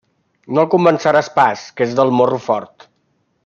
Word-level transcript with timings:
No 0.57 0.61
el 0.63 0.69
convenceràs 0.75 1.29
pas, 1.37 1.67
que 1.77 1.87
és 1.89 1.95
del 2.01 2.17
morro 2.23 2.41
fort! 2.51 2.91